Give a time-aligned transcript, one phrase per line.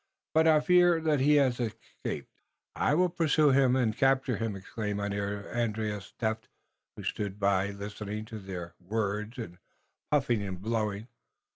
[0.33, 2.33] But I fear that he has escaped."
[2.75, 6.47] "I will pursue him und capture him," exclaimed Mynheer Andrius Tefft,
[6.95, 9.59] who stood by, listening to their words and
[10.09, 11.07] puffing and blowing.